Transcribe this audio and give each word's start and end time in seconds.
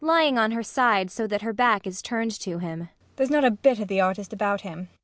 [Lying 0.03 0.39
on 0.39 0.49
her 0.53 0.63
side, 0.63 1.11
so 1.11 1.27
that 1.27 1.43
her 1.43 1.53
back 1.53 1.85
is 1.85 2.01
turned 2.01 2.31
to 2.39 2.57
him.] 2.57 2.89
There's 3.17 3.29
not 3.29 3.45
a 3.45 3.51
bit 3.51 3.79
of 3.79 3.87
the 3.87 4.01
artist 4.01 4.33
about 4.33 4.61
him. 4.61 4.77
PROFESSOR 4.77 4.87
RUBEK. 4.87 4.97